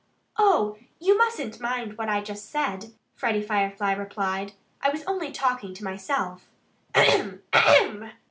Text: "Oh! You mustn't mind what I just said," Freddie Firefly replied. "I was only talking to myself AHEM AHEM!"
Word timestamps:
"Oh! 0.39 0.79
You 0.99 1.15
mustn't 1.15 1.59
mind 1.59 1.95
what 1.99 2.09
I 2.09 2.21
just 2.23 2.49
said," 2.49 2.91
Freddie 3.13 3.43
Firefly 3.43 3.91
replied. 3.93 4.53
"I 4.81 4.89
was 4.89 5.03
only 5.03 5.31
talking 5.31 5.75
to 5.75 5.83
myself 5.83 6.47
AHEM 6.95 7.43
AHEM!" 7.53 8.09